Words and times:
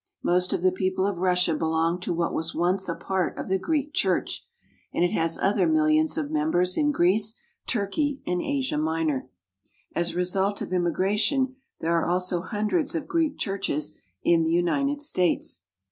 Most 0.23 0.51
of 0.51 0.63
the 0.63 0.71
people 0.71 1.05
of 1.05 1.19
Russia 1.19 1.53
belong 1.53 1.99
to 1.99 2.11
what 2.11 2.33
was 2.33 2.55
once 2.55 2.89
a 2.89 2.95
part 2.95 3.37
of 3.37 3.49
the 3.49 3.59
Greek 3.59 3.93
Church, 3.93 4.43
and 4.91 5.03
it 5.03 5.11
has 5.11 5.37
other 5.37 5.67
mil 5.67 5.83
lions 5.83 6.17
of 6.17 6.31
members 6.31 6.75
in 6.75 6.91
Greece, 6.91 7.35
Turkey, 7.67 8.23
and 8.25 8.41
Asia 8.41 8.79
Minor. 8.79 9.29
As 9.93 10.13
a 10.13 10.17
result 10.17 10.59
of 10.59 10.73
immigration, 10.73 11.55
there 11.81 11.93
are 11.93 12.07
also 12.07 12.41
hundreds 12.41 12.95
of 12.95 13.07
Greek 13.07 13.37
churches 13.37 13.95
in 14.23 14.41
the 14.43 14.49
United 14.49 15.01
States. 15.01 15.61